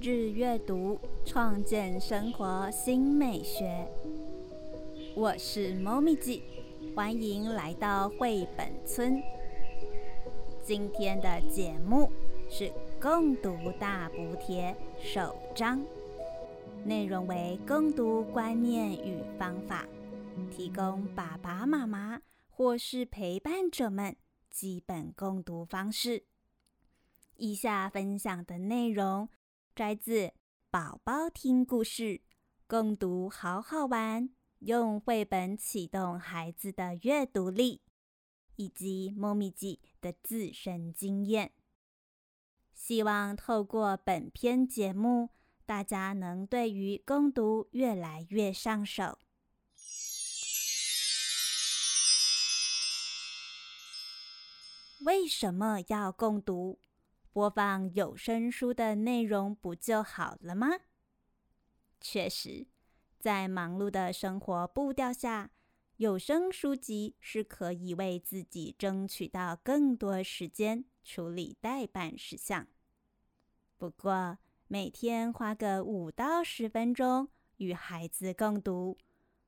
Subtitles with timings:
[0.00, 3.86] 日阅读，创建生活新美学。
[5.14, 6.42] 我是猫咪记，
[6.94, 9.22] 欢迎来到绘本村。
[10.64, 12.10] 今天的节目
[12.50, 12.70] 是
[13.00, 15.84] 共读大补贴首章，
[16.84, 19.86] 内容为共读观念与方法，
[20.50, 22.20] 提供爸爸妈妈
[22.50, 24.14] 或是陪伴者们
[24.50, 26.24] 基本共读方式。
[27.36, 29.28] 以下分享的内容
[29.76, 30.28] 摘自
[30.70, 32.02] 《宝宝听故事》，
[32.66, 34.30] 共读好好玩，
[34.60, 37.82] 用绘本启动孩子的阅读力，
[38.54, 41.52] 以及猫咪记的自身经验。
[42.72, 45.28] 希望透过本篇节目，
[45.66, 49.18] 大家能对于共读越来越上手。
[55.04, 56.80] 为什么要共读？
[57.36, 60.68] 播放有声书的内容不就好了吗？
[62.00, 62.66] 确实，
[63.18, 65.50] 在忙碌的生活步调下，
[65.98, 72.68] 有声书籍是可以为自己争取到更多时间处理代办事项。
[73.76, 77.28] 不过，每天花个五到十分钟
[77.58, 78.96] 与孩子共读，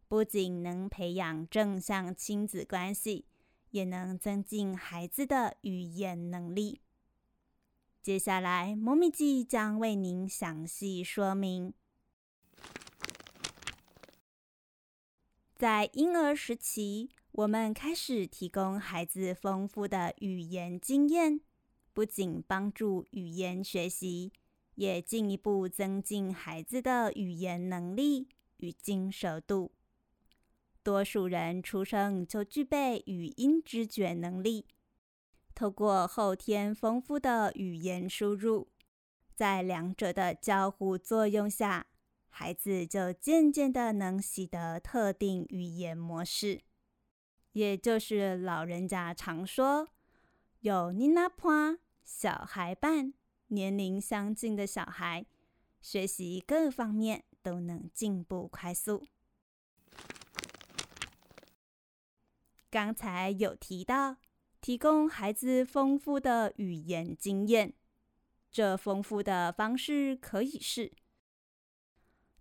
[0.06, 3.24] 不仅能培养正向亲子关系，
[3.70, 6.82] 也能增进孩子的语言能力。
[8.02, 11.74] 接下来，猫咪记将为您详细说明。
[15.56, 21.40] 在婴儿时期，我们开始提供孩子丰富的语言经验，
[21.92, 24.32] 不仅帮助语言学习，
[24.76, 29.72] 也进一步增进孩子的语言能力与精熟度。
[30.82, 34.64] 多数人出生就具备语音知觉能力。
[35.58, 38.68] 透过后天丰富的语言输入，
[39.34, 41.88] 在两者的交互作用下，
[42.28, 46.60] 孩子就渐渐的能习得特定语言模式。
[47.54, 49.88] 也就是老人家常说，
[50.60, 53.12] 有妮娜潘小孩伴，
[53.48, 55.26] 年龄相近的小孩，
[55.80, 59.08] 学习各方面都能进步快速。
[62.70, 64.18] 刚才有提到。
[64.68, 67.72] 提供孩子丰富的语言经验，
[68.50, 70.92] 这丰富的方式可以是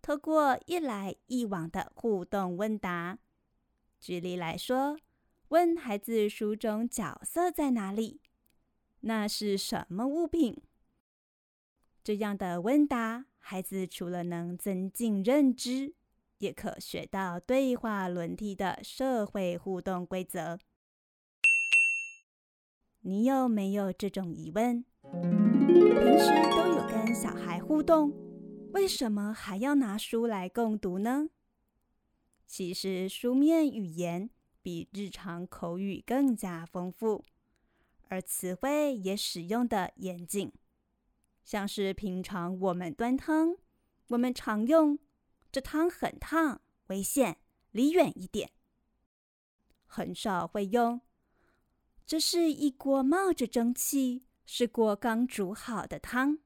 [0.01, 3.17] 透过一来一往的互动问答。
[4.01, 4.99] 举例来说，
[5.47, 8.19] 问孩子书中角色在哪里？
[8.99, 10.61] 那是什么物品？
[12.03, 15.93] 这样的问答，孩子除了能增进认知，
[16.39, 20.59] 也可学到对话轮替的社会互动规则。
[23.09, 24.84] 你有没有这种疑问？
[25.01, 28.13] 平时都有跟小孩互动，
[28.73, 31.29] 为什么还要拿书来共读呢？
[32.46, 34.29] 其实书面语言
[34.62, 37.23] 比日常口语更加丰富，
[38.09, 40.51] 而词汇也使用的严谨。
[41.46, 43.56] 像是平常我们端汤，
[44.09, 45.00] 我们常用
[45.50, 47.38] “这汤很烫，危险，
[47.72, 48.51] 离远一点”，
[49.88, 51.00] 很少会用。
[52.07, 56.40] 这是一锅冒着蒸汽，是锅刚煮好的汤，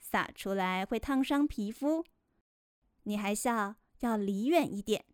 [0.00, 2.02] 洒出来会烫伤皮肤。
[3.02, 5.04] 你还笑，要离远一点。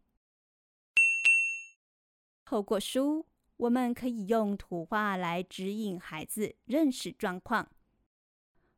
[2.44, 3.26] 透过书，
[3.56, 7.68] 我们可以用图画来指引孩子认识状况。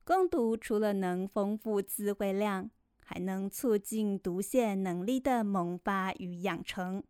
[0.04, 7.04] 共读除了能丰富词汇量，还能促进读写能力的萌发与养成。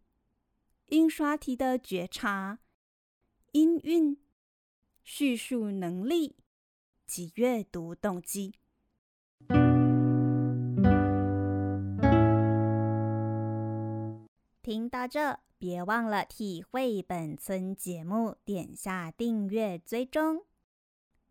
[0.86, 2.58] 印刷题的觉察。
[3.54, 4.16] 音韵、
[5.04, 6.34] 叙述能力
[7.06, 8.52] 及阅读动机。
[14.60, 20.44] 听到这，别忘了替绘本村节目点下订阅追踪。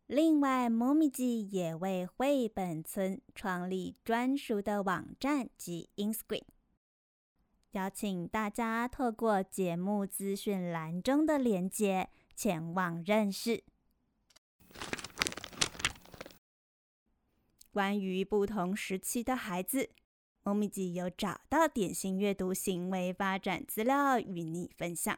[0.07, 6.52] 另外，猫咪记也为绘本村创立专属的网站及 Instagram。
[7.73, 13.63] 邀请大家透过节目资讯栏中的连接前往认识。
[17.71, 19.89] 关于不同时期的孩子，
[20.43, 25.17] 猫咪记有找到典型阅读行为发展资料与你分享。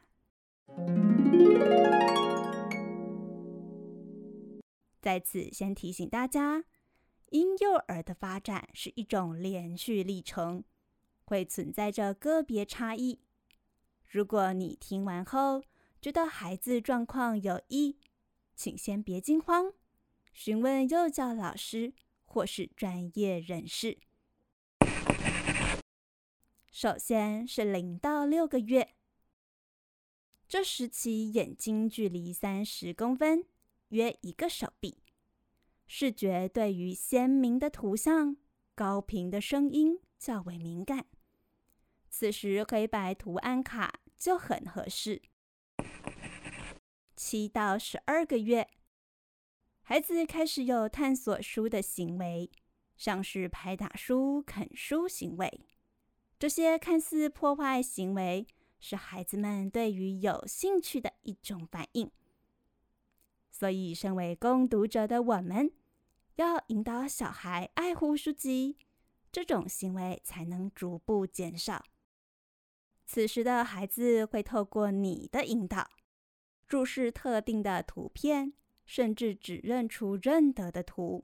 [5.02, 6.64] 在此先提醒大家，
[7.28, 10.64] 婴幼儿的发展是一种连续历程。
[11.26, 13.20] 会存在着个别差异。
[14.08, 15.64] 如果你听完后
[16.00, 17.98] 觉得孩子状况有异，
[18.54, 19.72] 请先别惊慌，
[20.32, 21.92] 询问幼教老师
[22.24, 23.98] 或是专业人士。
[26.70, 28.94] 首先是零到六个月，
[30.46, 33.46] 这时期眼睛距离三十公分，
[33.88, 34.98] 约一个手臂，
[35.86, 38.36] 视觉对于鲜明的图像、
[38.74, 41.06] 高频的声音较为敏感。
[42.18, 45.20] 此时黑白图案卡就很合适。
[47.14, 48.66] 七到十二个月，
[49.82, 52.50] 孩子开始有探索书的行为，
[52.96, 55.60] 像是拍打书、啃书行为。
[56.38, 58.46] 这些看似破坏行为，
[58.80, 62.10] 是孩子们对于有兴趣的一种反应。
[63.50, 65.70] 所以，身为共读者的我们，
[66.36, 68.78] 要引导小孩爱护书籍，
[69.30, 71.84] 这种行为才能逐步减少。
[73.06, 75.88] 此时的孩子会透过你的引导，
[76.66, 78.52] 注视特定的图片，
[78.84, 81.22] 甚至只认出认得的图。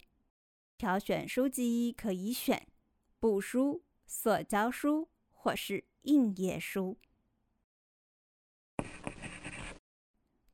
[0.79, 2.67] 挑选书籍可以选
[3.21, 3.85] 布书。
[4.15, 6.99] 塑胶书或是硬页书。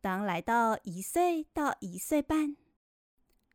[0.00, 2.56] 当来到一岁到一岁半，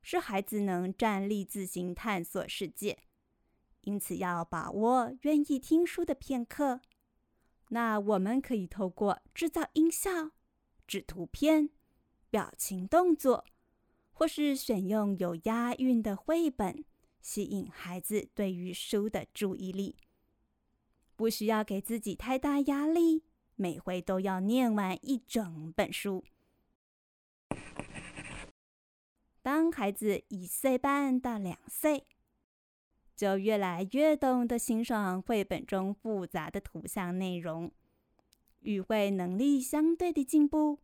[0.01, 2.99] 是孩子能站立自行探索世界，
[3.81, 6.81] 因此要把握愿意听书的片刻。
[7.73, 10.29] 那我们可以透过制造音效、
[10.85, 11.71] 指图片、
[12.29, 13.45] 表情动作，
[14.11, 16.85] 或是选用有押韵的绘本。
[17.19, 19.95] 吸引孩子对于书的注意力，
[21.15, 23.23] 不需要给自己太大压力，
[23.55, 26.23] 每回都要念完一整本书。
[29.41, 32.05] 当孩子一岁半到两岁，
[33.15, 37.71] 就越来越懂得欣赏绘本中复杂的图像内容，
[38.61, 40.79] 语会能力相对的进步，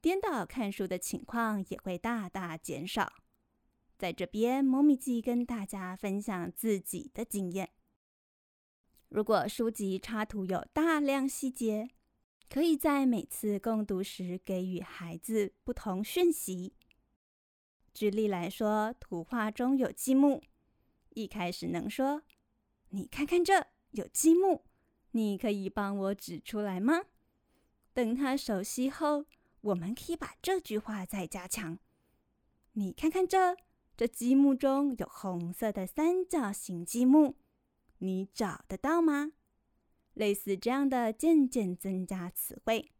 [0.00, 3.12] 颠倒看书的情况也会大大减少。
[3.98, 7.68] 在这边，猫咪记跟大家分享自己的经验。
[9.10, 11.90] 如果书籍插图有大量细节，
[12.48, 16.72] 可以在每次共读时给予孩子不同讯息。
[17.92, 20.40] 举例来说，图画中有积木，
[21.20, 22.22] 一开始能说
[22.90, 24.62] ：“你看看这有积木，
[25.12, 27.02] 你可以帮我指出来吗？”
[27.92, 29.26] 等他熟悉后，
[29.60, 31.78] 我们可以把这句话再加强
[32.74, 33.56] ：“你看看这。”
[33.96, 37.34] 这积木中有红色的三角形积木，
[37.98, 39.32] 你找得到吗？
[40.14, 42.92] 类似这样的渐渐增加词汇。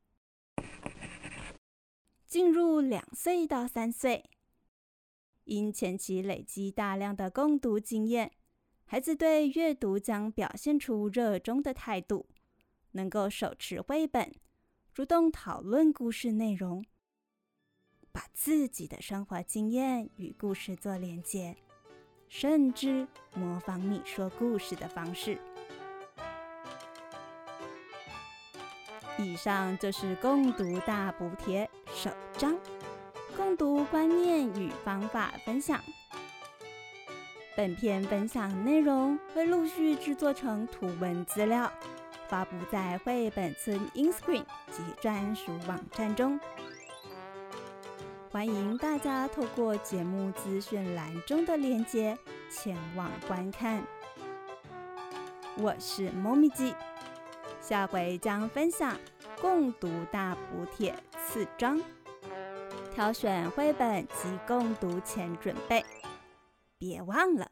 [2.26, 4.28] 进入两岁到三岁，
[5.44, 8.32] 因前期累积大量的共读经验，
[8.84, 12.28] 孩子对阅读将表现出热衷的态度，
[12.92, 14.32] 能够手持绘本，
[14.92, 16.84] 主动讨论故事内容。
[18.12, 21.56] 把自己的生活经验与故事做连接，
[22.28, 25.38] 甚至模仿你说故事的方式。
[29.16, 32.58] 以上就是共读大补帖首章，
[33.40, 35.81] 共读观念与方法分享。
[37.56, 41.72] 本篇分享内容会陆续制作成图文资料，
[42.28, 46.38] 发布在绘本村 InScreen 及专属网站中。
[48.31, 52.19] 欢迎大家透过节目资讯栏中的链接
[52.50, 53.82] 前往观看。
[55.56, 56.74] 我是猫咪记，
[57.62, 58.98] 下回将分享
[59.41, 61.81] 共读大补帖四章，
[63.00, 65.82] 挑选绘本及共读前准备。
[66.78, 67.50] 别忘了，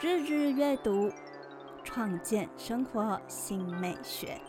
[0.00, 1.12] 日日阅读，
[1.82, 4.40] 创建生活新美学。